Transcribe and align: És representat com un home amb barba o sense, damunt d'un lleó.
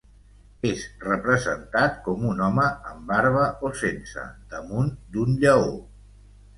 És 0.69 0.85
representat 1.03 1.99
com 2.09 2.25
un 2.31 2.41
home 2.47 2.67
amb 2.71 3.05
barba 3.13 3.47
o 3.71 3.75
sense, 3.85 4.27
damunt 4.57 4.93
d'un 5.17 5.41
lleó. 5.47 5.75